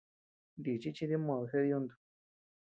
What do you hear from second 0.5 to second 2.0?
Nichi chi dimod jeʼed yuntu.